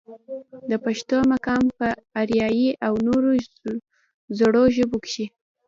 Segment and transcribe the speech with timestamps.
[0.69, 1.89] د پښتو مقام پۀ
[2.21, 3.31] اريائي او نورو
[4.39, 5.25] زړو ژبو کښې